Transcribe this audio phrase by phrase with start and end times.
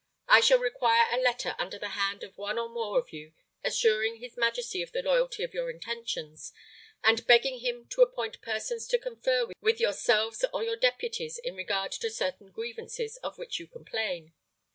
[0.27, 4.15] I shall require a letter under the hand of one or more of you assuring
[4.15, 6.51] his majesty of the loyalty of your intentions,
[7.03, 11.91] and begging him to appoint persons to confer with yourselves or your deputies in regard
[11.91, 14.33] to certain grievances of which you complain.